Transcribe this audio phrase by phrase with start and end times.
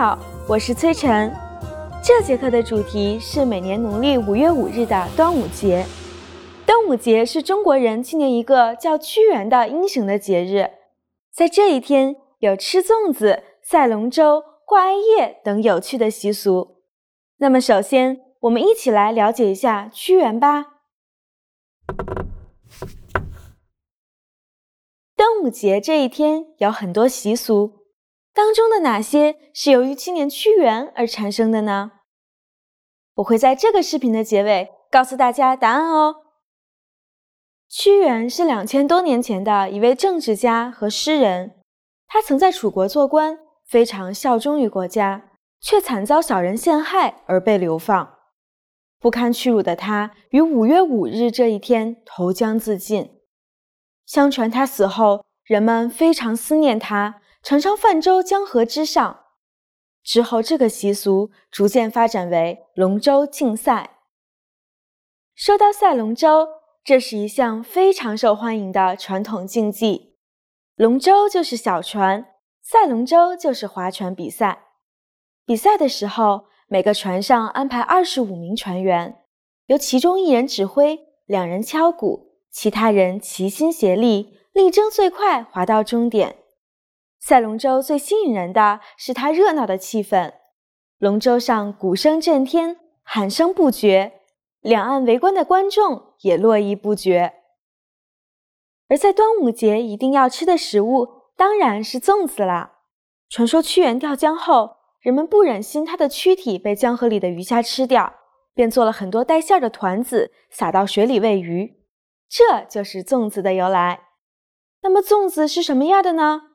[0.00, 0.18] 好，
[0.48, 1.30] 我是崔晨。
[2.02, 5.84] 这节课的主题是每年农历五月五日的端午节。
[6.64, 10.70] 端午节是中国人纪念一个叫屈原的英雄的节日，
[11.30, 16.76] 在这一天有吃粽子、赛龙舟、挂艾叶等有趣的习俗。
[17.36, 20.64] 那么，首先我们一起来了解一下屈原吧。
[25.14, 27.79] 端午节这一天有很多习俗。
[28.32, 31.92] 当中的哪些是由于纪念屈原而产生的呢？
[33.14, 36.16] 我会在这个视频的结尾告诉大家答案哦。
[37.68, 41.56] 屈原是两千多年前的一位政治家和诗人，
[42.06, 48.16] 他曾在楚国做官，非常效忠于国家，却惨遭小人陷害而被流放。
[48.98, 53.20] 不堪屈辱的他，于五月五日这一天投江自尽。
[54.04, 57.20] 相传他死后，人们非常思念他。
[57.42, 59.24] 常常泛舟江河之上，
[60.02, 63.98] 之后这个习俗逐渐发展为龙舟竞赛。
[65.34, 66.46] 说到赛龙舟，
[66.84, 70.16] 这是一项非常受欢迎的传统竞技。
[70.76, 74.66] 龙舟就是小船，赛龙舟就是划船比赛。
[75.46, 79.24] 比赛的时候，每个船上安排二十五名船员，
[79.66, 86.36] 由其中一人指挥，两人敲鼓，其他人齐心协力，力争最快划到终点。
[87.20, 90.32] 赛龙舟最吸引人的是它热闹的气氛，
[90.98, 94.20] 龙舟上鼓声震天，喊声不绝，
[94.60, 97.34] 两岸围观的观众也络绎不绝。
[98.88, 102.78] 而在端午节一定要吃的食物当然是粽子啦。
[103.28, 108.14] 传说屈原掉江后，人们不忍心他的躯体被江河里的鱼虾吃掉，
[108.54, 111.84] 便做了很多带馅的团子，撒到水里喂鱼，
[112.28, 114.08] 这就是粽子的由来。
[114.82, 116.49] 那么粽子是什么样的呢？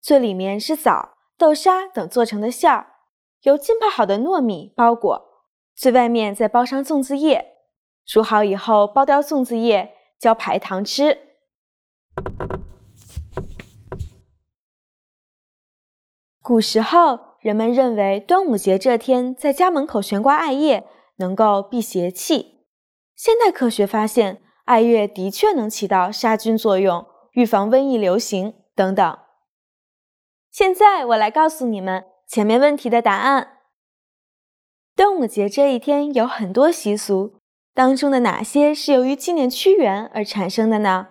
[0.00, 2.86] 最里面是枣、豆沙等做成的馅儿，
[3.42, 5.44] 由浸泡好的糯米包裹，
[5.74, 7.56] 最外面再包上粽子叶。
[8.06, 11.18] 煮好以后，剥掉粽子叶，浇白糖吃。
[16.40, 20.86] 古时候，人们认为端午节这天在家门口悬挂艾叶
[21.16, 22.64] 能够避邪气。
[23.14, 29.18] 现代科学发现，艾叶的确能起到杀菌作用，预防瘟疫流行等等。
[30.58, 33.58] 现在我来告诉你们前面问题的答案。
[34.96, 37.38] 端午节这一天有很多习俗，
[37.74, 41.10] 当中的哪些是由于纪念屈原而产生的呢？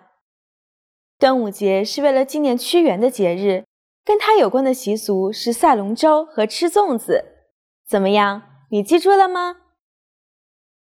[1.18, 3.64] 端午节是为了纪念屈原的节日，
[4.04, 7.48] 跟他有关的习俗是赛龙舟和吃粽子。
[7.88, 8.42] 怎么样，
[8.72, 9.62] 你记住了吗？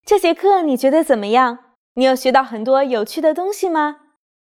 [0.06, 1.75] 这节课你觉得怎么样？
[1.92, 3.97] 你有学到很多有趣的东西吗？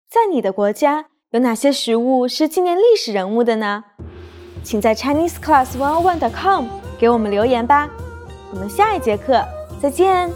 [0.07, 1.08] 在你的国家？
[1.31, 3.83] 有哪些食物是纪念历史人物的呢？
[4.63, 6.65] 请在 ChineseClass101.com
[6.97, 7.87] 给我们留言吧。
[8.51, 9.39] 我们下一节课
[9.79, 10.31] 再见。